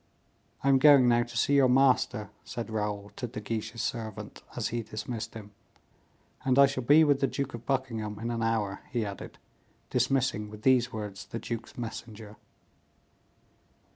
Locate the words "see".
1.37-1.53